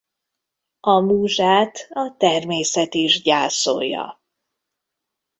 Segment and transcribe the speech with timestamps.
[0.79, 4.21] A múzsát a természet is gyászolja.